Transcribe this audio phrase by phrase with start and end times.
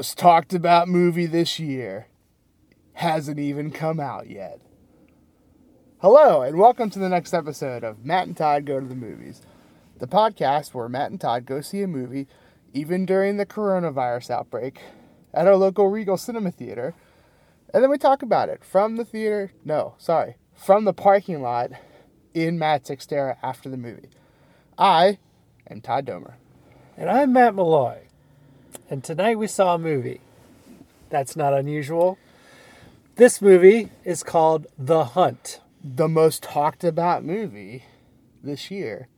[0.00, 2.06] most talked about movie this year
[2.94, 4.58] hasn't even come out yet.
[5.98, 9.42] Hello, and welcome to the next episode of Matt and Todd Go to the Movies,
[9.98, 12.26] the podcast where Matt and Todd go see a movie,
[12.72, 14.80] even during the coronavirus outbreak,
[15.34, 16.94] at our local Regal Cinema Theater,
[17.74, 21.72] and then we talk about it from the theater, no, sorry, from the parking lot
[22.32, 24.08] in Matt's Xterra after the movie.
[24.78, 25.18] I
[25.68, 26.36] am Todd Domer.
[26.96, 28.06] And I'm Matt Malloy.
[28.88, 30.20] And tonight we saw a movie.
[31.10, 32.18] That's not unusual.
[33.16, 35.60] This movie is called The Hunt.
[35.82, 37.84] The most talked about movie
[38.42, 39.08] this year,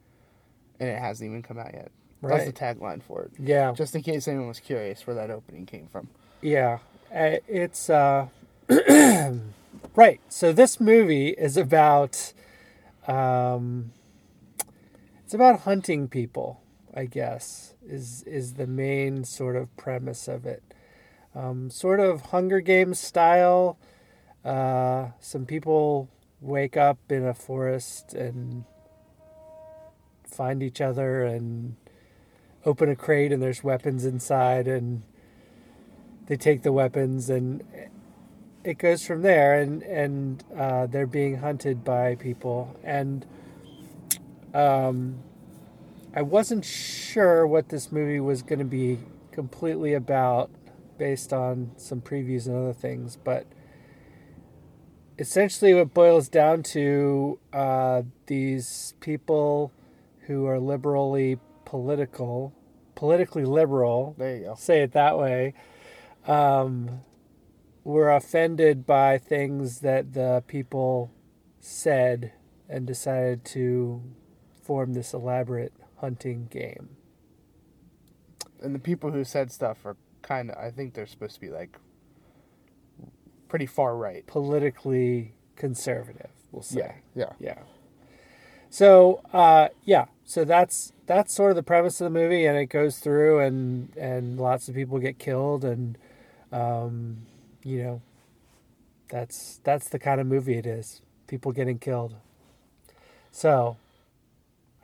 [0.80, 1.90] and it hasn't even come out yet.
[2.22, 3.32] That's the tagline for it.
[3.38, 3.72] Yeah.
[3.72, 6.08] Just in case anyone was curious where that opening came from.
[6.40, 6.78] Yeah.
[7.12, 8.28] Uh, It's uh
[9.96, 10.20] right.
[10.28, 12.32] So this movie is about
[13.08, 13.92] um
[15.24, 16.61] it's about hunting people,
[16.94, 17.74] I guess.
[17.86, 20.62] Is is the main sort of premise of it.
[21.34, 23.78] Um, sort of Hunger Games style.
[24.44, 26.08] Uh, some people
[26.40, 28.64] wake up in a forest and
[30.24, 31.76] find each other and
[32.64, 35.02] open a crate and there's weapons inside and
[36.26, 37.62] they take the weapons and
[38.64, 43.26] it goes from there and and uh, they're being hunted by people and
[44.54, 45.18] um,
[46.14, 48.98] I wasn't sure what this movie was going to be
[49.30, 50.50] completely about
[50.98, 53.46] based on some previews and other things but
[55.18, 59.72] essentially what boils down to uh, these people
[60.26, 62.52] who are liberally political
[62.94, 64.54] politically liberal There you go.
[64.54, 65.54] say it that way,
[66.26, 67.00] um,
[67.82, 71.10] were offended by things that the people
[71.58, 72.32] said
[72.68, 74.02] and decided to
[74.62, 76.90] form this elaborate hunting game.
[78.60, 81.48] And the people who said stuff are kind of, I think they're supposed to be
[81.48, 81.78] like
[83.48, 84.26] pretty far right.
[84.26, 86.96] Politically conservative, we'll say.
[87.14, 87.48] Yeah, yeah.
[87.48, 87.58] Yeah.
[88.68, 92.66] So uh, yeah, so that's that's sort of the premise of the movie, and it
[92.66, 95.98] goes through, and and lots of people get killed, and
[96.50, 97.26] um,
[97.62, 98.02] you know,
[99.10, 101.02] that's that's the kind of movie it is.
[101.26, 102.14] People getting killed.
[103.30, 103.76] So,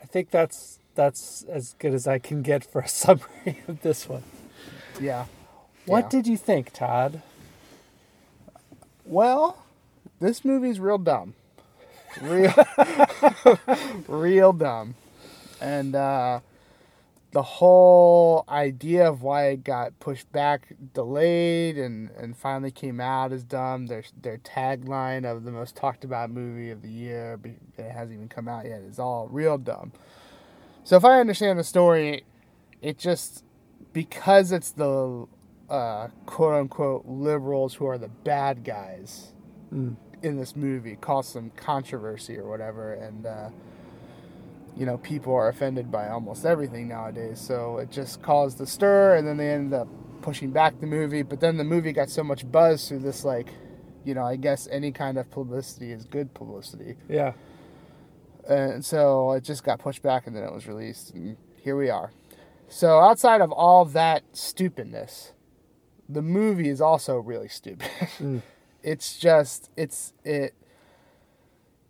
[0.02, 4.08] I think that's that's as good as I can get for a summary of this
[4.08, 4.24] one.
[5.00, 5.26] Yeah.
[5.86, 6.08] What Yeah.
[6.10, 7.22] did you think, Todd?
[9.04, 9.64] Well,
[10.18, 11.34] this movie's real dumb.
[12.20, 12.52] Real,
[14.08, 14.96] real dumb.
[15.60, 16.40] And uh,
[17.30, 23.30] the whole idea of why it got pushed back, delayed, and, and finally came out
[23.32, 23.86] is dumb.
[23.86, 27.38] Their, their tagline of the most talked about movie of the year,
[27.78, 29.92] it hasn't even come out yet, is all real dumb.
[30.88, 32.24] So if I understand the story,
[32.80, 33.44] it just,
[33.92, 35.26] because it's the
[35.68, 39.32] uh, quote unquote liberals who are the bad guys
[39.70, 39.96] Mm.
[40.22, 43.50] in this movie caused some controversy or whatever and uh,
[44.78, 49.16] you know people are offended by almost everything nowadays so it just caused a stir
[49.16, 49.88] and then they ended up
[50.22, 53.48] pushing back the movie but then the movie got so much buzz through this like
[54.06, 57.34] you know i guess any kind of publicity is good publicity Yeah.
[58.48, 61.14] And so it just got pushed back and then it was released.
[61.14, 62.10] And here we are.
[62.68, 65.32] So outside of all that stupidness
[66.08, 67.88] the movie is also really stupid.
[68.18, 68.42] Mm.
[68.82, 70.54] it's just it's it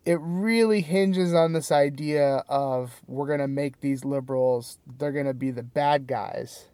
[0.05, 5.25] it really hinges on this idea of we're going to make these liberals they're going
[5.25, 6.65] to be the bad guys.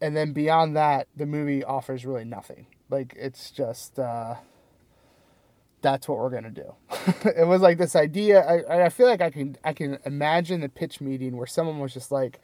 [0.00, 2.66] And then beyond that the movie offers really nothing.
[2.88, 4.36] Like it's just uh
[5.84, 6.74] that's what we're gonna do.
[7.36, 8.40] it was like this idea.
[8.40, 11.92] I, I feel like I can I can imagine the pitch meeting where someone was
[11.92, 12.40] just like,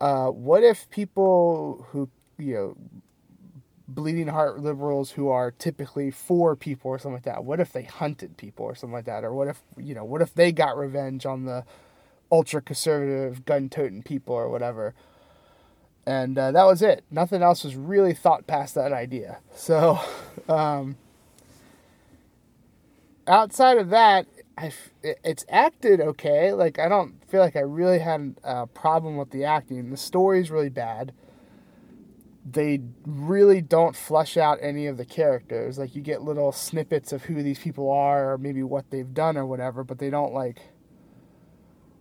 [0.00, 2.08] uh, "What if people who
[2.38, 2.76] you know,
[3.86, 7.44] bleeding heart liberals who are typically for people or something like that?
[7.44, 9.22] What if they hunted people or something like that?
[9.22, 11.64] Or what if you know what if they got revenge on the
[12.32, 14.94] ultra conservative gun toting people or whatever?"
[16.06, 17.04] And uh, that was it.
[17.10, 19.40] Nothing else was really thought past that idea.
[19.54, 20.00] So.
[20.48, 20.96] Um,
[23.30, 24.26] outside of that,
[24.58, 24.72] I
[25.02, 26.52] it's acted okay.
[26.52, 29.90] Like I don't feel like I really had a problem with the acting.
[29.90, 31.12] The story's really bad.
[32.44, 35.78] They really don't flush out any of the characters.
[35.78, 39.36] Like you get little snippets of who these people are, or maybe what they've done,
[39.36, 39.84] or whatever.
[39.84, 40.60] But they don't like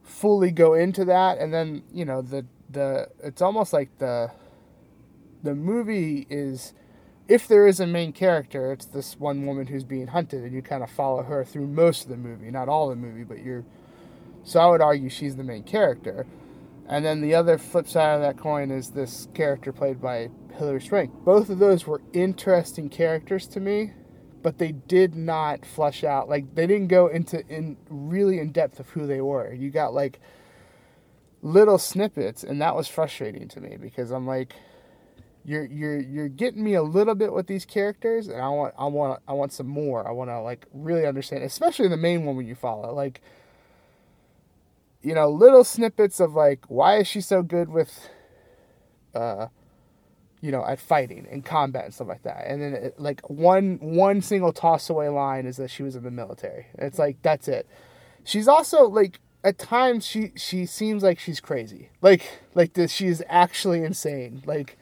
[0.03, 1.37] fully go into that.
[1.37, 4.31] And then you know the the it's almost like the
[5.43, 6.73] the movie is
[7.29, 10.63] if there is a main character, it's this one woman who's being hunted, and you
[10.63, 13.63] kind of follow her through most of the movie, not all the movie, but you're.
[14.43, 16.25] So I would argue she's the main character,
[16.89, 20.81] And then the other flip side of that coin is this character played by Hilary
[20.81, 21.11] Swank.
[21.23, 23.93] Both of those were interesting characters to me,
[24.41, 26.29] but they did not flush out.
[26.29, 29.53] Like they didn't go into in really in depth of who they were.
[29.53, 30.19] You got like
[31.43, 34.55] little snippets, and that was frustrating to me because I'm like,
[35.49, 38.85] you're you're you're getting me a little bit with these characters, and I want I
[38.85, 40.07] want I want some more.
[40.07, 43.21] I want to like really understand, especially the main woman you follow, like
[45.01, 48.09] you know, little snippets of like why is she so good with,
[49.15, 49.47] uh,
[50.39, 52.45] you know, at fighting and combat and stuff like that.
[52.45, 56.03] And then it, like one one single toss away line is that she was in
[56.03, 56.67] the military.
[56.77, 57.67] It's like that's it.
[58.23, 61.89] She's also like at times she she seems like she's crazy.
[62.03, 64.43] Like like this she's actually insane.
[64.45, 64.77] Like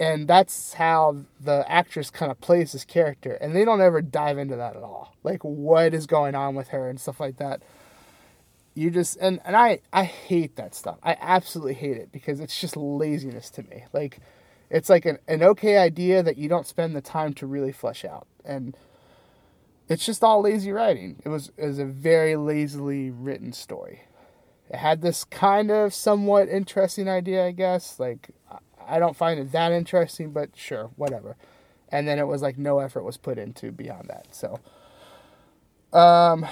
[0.00, 4.38] and that's how the actress kind of plays this character and they don't ever dive
[4.38, 5.14] into that at all.
[5.22, 7.62] Like what is going on with her and stuff like that
[8.74, 10.98] you just and and I I hate that stuff.
[11.02, 13.84] I absolutely hate it because it's just laziness to me.
[13.92, 14.18] Like
[14.68, 18.04] it's like an, an okay idea that you don't spend the time to really flesh
[18.04, 18.76] out and
[19.88, 21.20] it's just all lazy writing.
[21.24, 24.02] It was it was a very lazily written story.
[24.70, 28.00] It had this kind of somewhat interesting idea, I guess.
[28.00, 28.30] Like
[28.88, 31.36] I don't find it that interesting, but sure, whatever.
[31.90, 34.34] And then it was like no effort was put into beyond that.
[34.34, 34.60] So
[35.92, 36.46] um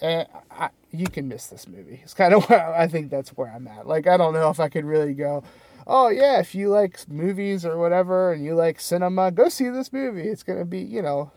[0.00, 2.00] and I, you can miss this movie.
[2.02, 3.86] It's kind of where I think that's where I'm at.
[3.86, 5.44] Like I don't know if I could really go,
[5.86, 9.92] oh yeah, if you like movies or whatever and you like cinema, go see this
[9.92, 10.28] movie.
[10.28, 11.30] It's gonna be you know,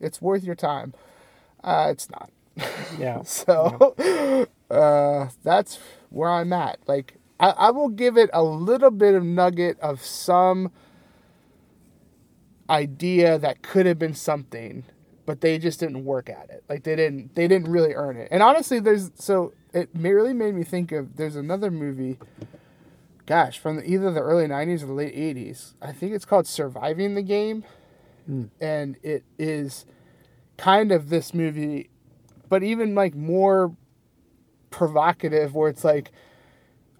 [0.00, 0.94] it's worth your time.
[1.64, 2.30] Uh, it's not.
[2.98, 3.22] Yeah.
[3.24, 4.44] so yeah.
[4.70, 5.80] Uh, that's
[6.10, 6.78] where I'm at.
[6.86, 10.70] Like I, I will give it a little bit of nugget of some
[12.68, 14.84] idea that could have been something
[15.30, 16.64] but they just didn't work at it.
[16.68, 18.26] Like they didn't they didn't really earn it.
[18.32, 22.18] And honestly, there's so it really made me think of there's another movie.
[23.26, 25.74] Gosh, from the, either the early '90s or the late '80s.
[25.80, 27.62] I think it's called Surviving the Game,
[28.28, 28.50] mm.
[28.60, 29.86] and it is
[30.56, 31.90] kind of this movie,
[32.48, 33.76] but even like more
[34.70, 36.10] provocative, where it's like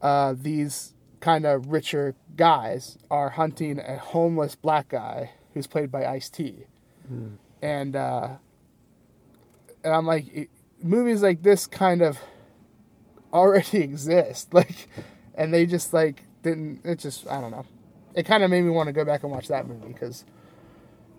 [0.02, 6.06] uh, these kind of richer guys are hunting a homeless black guy who's played by
[6.06, 6.66] Ice T.
[7.12, 8.28] Mm and uh,
[9.84, 10.50] and I'm like,
[10.82, 12.18] movies like this kind of
[13.32, 14.88] already exist, like,
[15.34, 16.84] and they just like didn't.
[16.84, 17.66] It just I don't know.
[18.14, 20.24] It kind of made me want to go back and watch that movie because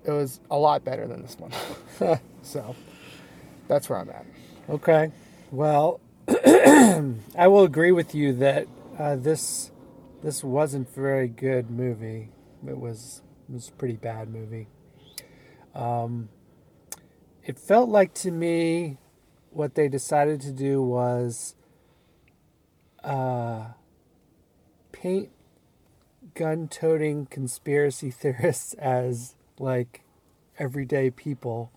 [0.04, 1.52] it was a lot better than this one.
[2.42, 2.76] so
[3.68, 4.26] that's where I'm at.
[4.70, 5.12] Okay,
[5.52, 9.72] well, I will agree with you that uh, this
[10.24, 12.30] this wasn't a very good movie.
[12.68, 14.68] It was it was a pretty bad movie.
[15.74, 16.30] Um,
[17.44, 18.98] it felt like to me
[19.50, 21.56] what they decided to do was
[23.04, 23.66] uh,
[24.92, 25.30] paint
[26.36, 30.02] gun toting conspiracy theorists as like
[30.60, 31.72] everyday people.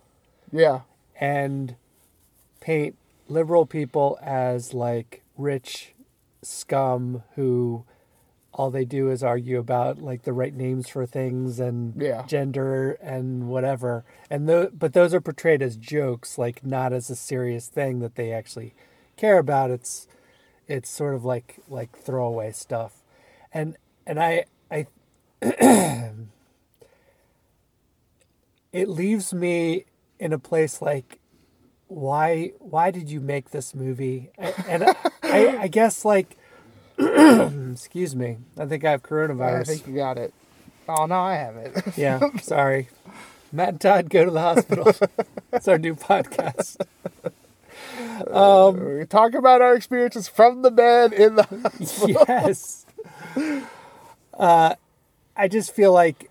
[0.51, 0.81] Yeah.
[1.19, 1.75] And
[2.59, 2.95] paint
[3.27, 5.93] liberal people as like rich
[6.41, 7.85] scum who
[8.53, 12.25] all they do is argue about like the right names for things and yeah.
[12.25, 14.05] gender and whatever.
[14.29, 18.15] And the, but those are portrayed as jokes, like not as a serious thing that
[18.15, 18.73] they actually
[19.17, 19.71] care about.
[19.71, 20.07] It's
[20.67, 23.03] it's sort of like like throwaway stuff.
[23.51, 23.75] And
[24.07, 24.87] and I I
[28.71, 29.83] it leaves me
[30.17, 31.19] in a place like
[31.87, 34.31] why why did you make this movie?
[34.37, 34.85] And
[35.23, 36.37] I, I guess like
[36.97, 38.37] Excuse me.
[38.57, 39.59] I think I have coronavirus.
[39.59, 40.33] I think you got it.
[40.87, 41.83] Oh no, I have it.
[41.97, 42.87] yeah, sorry.
[43.51, 44.91] Matt and Todd go to the hospital.
[45.51, 46.77] it's our new podcast.
[48.31, 52.25] Um, we talk about our experiences from the bed in the hospital.
[52.27, 52.85] Yes.
[54.33, 54.75] Uh,
[55.35, 56.29] I just feel like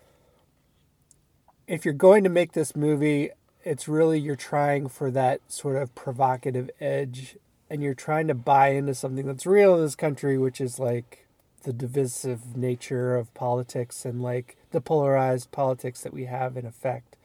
[1.67, 3.31] if you're going to make this movie,
[3.65, 7.37] it's really you're trying for that sort of provocative edge
[7.71, 11.27] and you're trying to buy into something that's real in this country, which is like
[11.63, 17.17] the divisive nature of politics and like the polarized politics that we have in effect.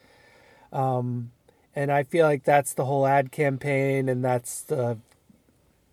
[0.72, 1.32] Um,
[1.76, 4.98] and I feel like that's the whole ad campaign, and that's the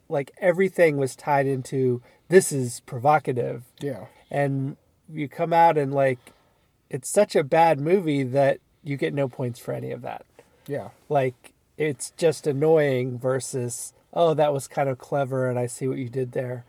[0.09, 3.65] like everything was tied into this is provocative.
[3.81, 4.07] Yeah.
[4.31, 4.77] And
[5.13, 6.19] you come out and like
[6.89, 10.25] it's such a bad movie that you get no points for any of that.
[10.67, 10.91] Yeah.
[11.09, 15.99] Like it's just annoying versus oh, that was kind of clever and I see what
[15.99, 16.65] you did there.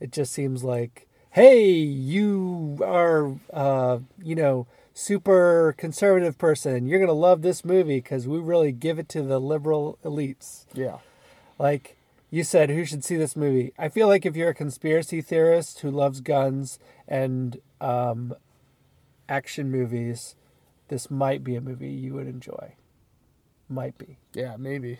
[0.00, 6.86] It just seems like, hey, you are, uh, you know, super conservative person.
[6.86, 10.64] You're going to love this movie because we really give it to the liberal elites.
[10.72, 10.98] Yeah.
[11.58, 11.96] Like,
[12.30, 13.72] You said who should see this movie?
[13.78, 18.34] I feel like if you're a conspiracy theorist who loves guns and um,
[19.28, 20.34] action movies,
[20.88, 22.74] this might be a movie you would enjoy.
[23.68, 24.18] Might be.
[24.32, 24.98] Yeah, maybe.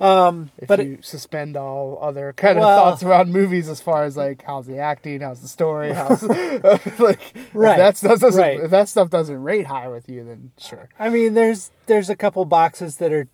[0.00, 4.04] Um, If but you suspend all other kind of Well- thoughts around movies as far
[4.04, 6.22] as like how's the acting, how's the story, how's
[6.98, 8.60] like if Right, that stuff doesn't right.
[8.60, 10.90] if that stuff doesn't rate high with you, then sure.
[10.98, 13.28] I mean, there's there's a couple boxes that are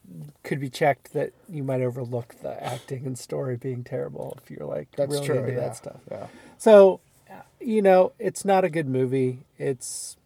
[0.45, 4.67] could be checked that you might overlook the acting and story being terrible if you're
[4.69, 5.39] like That's really true.
[5.39, 5.59] into yeah.
[5.61, 6.01] that stuff.
[6.09, 6.27] Yeah.
[6.59, 7.01] So,
[7.61, 9.41] you know, it's not a good movie.
[9.59, 10.17] It's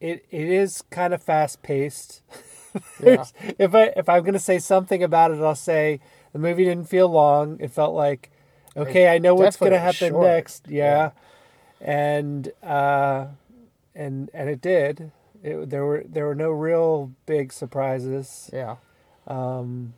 [0.00, 2.22] it it is kind of fast paced.
[3.02, 3.24] Yeah.
[3.58, 5.98] if I if I'm gonna say something about it, I'll say
[6.34, 7.56] the movie didn't feel long.
[7.58, 8.30] It felt like
[8.76, 10.26] okay, I know what's gonna happen short.
[10.26, 10.68] next.
[10.68, 11.12] Yeah,
[11.80, 13.28] and uh,
[13.94, 15.10] and and it did.
[15.42, 18.50] It, there were there were no real big surprises.
[18.52, 18.76] Yeah.
[19.26, 19.94] Um,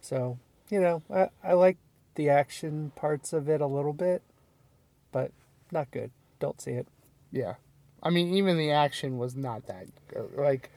[0.00, 0.38] so
[0.70, 1.76] you know, I I like
[2.14, 4.22] the action parts of it a little bit,
[5.12, 5.32] but
[5.70, 6.10] not good.
[6.40, 6.88] Don't see it.
[7.30, 7.54] Yeah.
[8.02, 9.86] I mean, even the action was not that
[10.36, 10.70] like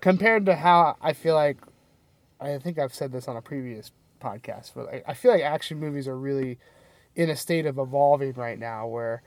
[0.00, 1.58] compared to how I feel like
[2.40, 5.78] I think I've said this on a previous podcast, but I, I feel like action
[5.78, 6.58] movies are really
[7.14, 9.22] in a state of evolving right now where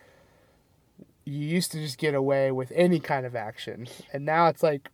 [1.25, 3.87] you used to just get away with any kind of action.
[4.13, 4.89] And now it's like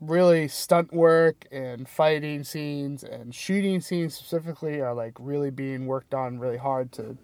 [0.00, 6.14] really stunt work and fighting scenes and shooting scenes specifically are like really being worked
[6.14, 7.16] on really hard to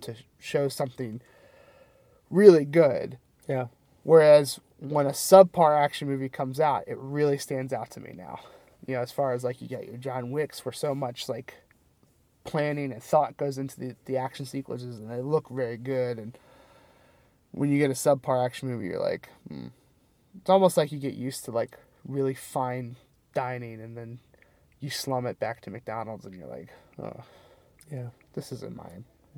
[0.00, 1.20] to show something
[2.30, 3.66] really good Yeah.
[4.04, 8.40] Whereas when a subpar action movie comes out, it really stands out to me now.
[8.86, 11.54] You know, as far as like you get your John Wicks, where so much like
[12.44, 16.18] planning and thought goes into the, the action sequences, and they look very good.
[16.18, 16.38] And
[17.50, 19.68] when you get a subpar action movie, you're like, hmm.
[20.38, 21.76] it's almost like you get used to like
[22.06, 22.96] really fine
[23.34, 24.20] dining, and then
[24.80, 26.68] you slum it back to McDonald's, and you're like,
[27.02, 27.24] oh,
[27.90, 28.08] Yeah.
[28.34, 28.88] this isn't my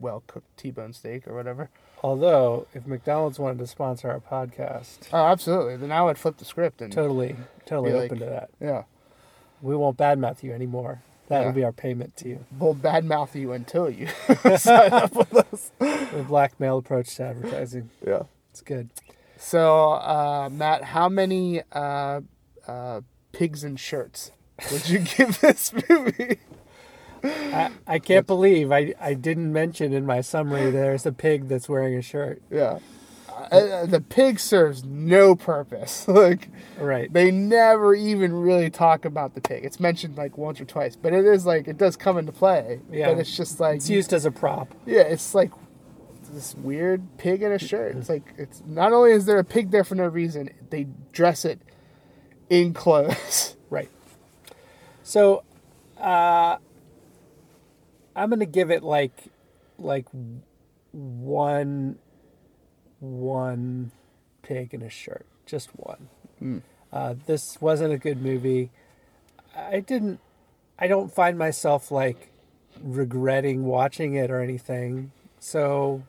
[0.01, 1.71] well cooked T-bone steak or whatever.
[2.03, 5.77] Although, if McDonald's wanted to sponsor our podcast, Oh, absolutely.
[5.77, 8.51] Then I would flip the script and totally, totally open like- to that.
[8.61, 8.85] yeah.
[9.63, 11.03] We won't badmouth you anymore.
[11.29, 11.53] That'll Yeah.
[11.53, 12.45] be our payment to you.
[12.59, 14.09] we'll badmouth you until you
[14.57, 15.71] sign up with us.
[15.79, 17.91] The blackmail approach to advertising.
[18.07, 18.23] Yeah.
[18.51, 18.89] It's good.
[19.37, 22.23] So, uh, Matt, how many uh,
[22.67, 23.01] uh,
[23.33, 24.33] pigs in shirts
[24.73, 26.39] would you give this movie?
[27.25, 31.69] I, I can't believe I, I didn't mention in my summary there's a pig that's
[31.69, 32.43] wearing a shirt.
[32.51, 32.79] Yeah.
[33.51, 36.07] Uh, the pig serves no purpose.
[36.09, 36.49] like
[36.79, 37.11] Right.
[37.13, 39.65] they never even really talk about the pig.
[39.65, 42.81] It's mentioned like once or twice, but it is like it does come into play.
[42.93, 43.09] Yeah.
[43.11, 44.75] But it's just like It's used as a prop.
[44.87, 45.51] Yeah, it's like
[46.33, 47.97] this weird pig in a shirt.
[47.97, 51.45] It's like it's not only is there a pig there for no reason, they dress
[51.45, 51.61] it
[52.49, 53.57] in clothes.
[53.71, 53.89] Right.
[55.05, 55.45] So,
[55.97, 56.57] uh,
[58.21, 59.13] I'm gonna give it like,
[59.79, 60.07] like,
[60.93, 61.99] one,
[63.01, 63.93] one
[64.43, 66.09] pig in a shirt, just one.
[66.93, 68.71] Uh, this wasn't a good movie.
[69.57, 70.21] I didn't.
[70.79, 72.31] I don't find myself like
[72.83, 75.13] regretting watching it or anything.
[75.39, 76.03] So,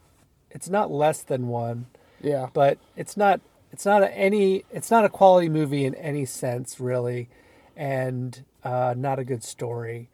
[0.49, 1.85] it's not less than one
[2.21, 2.47] yeah.
[2.53, 3.41] but it's not
[3.71, 7.29] it's not a, any it's not a quality movie in any sense really
[7.75, 10.09] and uh, not a good story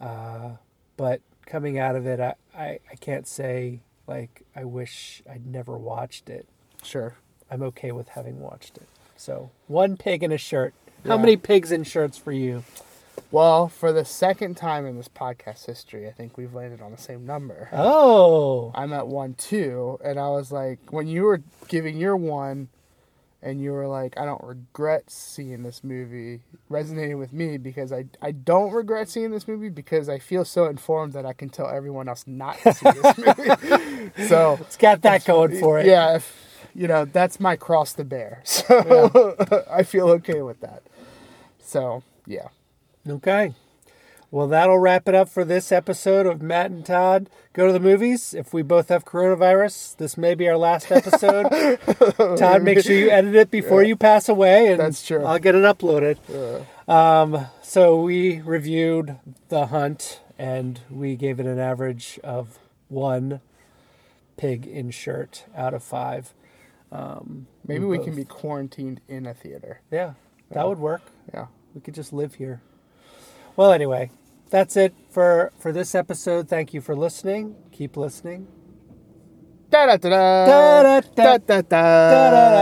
[0.00, 0.50] uh,
[0.98, 5.78] but coming out of it I, I, I can't say like i wish i'd never
[5.78, 6.46] watched it
[6.82, 7.16] Sure.
[7.50, 8.86] i'm okay with having watched it
[9.16, 10.74] so one pig in a shirt
[11.06, 11.20] how Yeah.
[11.22, 12.64] many pigs in shirts for you
[13.30, 16.98] Well, for the second time in this podcast history, I think we've landed on the
[17.10, 17.68] same number.
[17.72, 22.68] oh I'm at one two, and I was like, when you were giving your one,
[23.42, 28.06] and you were like, I don't regret seeing this movie, resonating with me because I
[28.20, 31.68] I don't regret seeing this movie because I feel so informed that I can tell
[31.68, 34.28] everyone else not to see this movie.
[34.28, 38.04] so it's got that going for it yeah, if, you know that's my cross to
[38.04, 38.42] bear.
[38.48, 40.82] So I feel okay with that.
[41.60, 42.48] So yeah,
[43.08, 43.54] Okay.
[44.30, 47.80] Well, that'll wrap it up for this episode of Matt and Todd Go to the
[47.80, 48.34] Movies.
[48.34, 51.48] If we both have coronavirus, this may be our last episode.
[52.38, 55.24] Todd, make sure you edit it before you pass away, and That's true.
[55.24, 56.18] I'll get it uploaded.
[56.86, 59.16] Um, so we reviewed
[59.48, 62.58] The Hunt, and we gave it an average of
[62.88, 63.40] one
[64.36, 66.34] pig in shirt out of five.
[66.92, 69.80] Um, maybe we can be quarantined in a theater.
[69.90, 70.14] Yeah,
[70.50, 71.00] that would work.
[71.32, 71.46] Yeah.
[71.74, 72.60] We could just live here.
[73.56, 74.10] Well, anyway,
[74.50, 76.48] that's it for for this episode.
[76.48, 77.56] Thank you for listening.
[77.72, 78.46] Keep listening.
[79.70, 81.22] Da da da da Da-da-da.
[81.24, 82.10] da da da.
[82.10, 82.58] Da-da-da.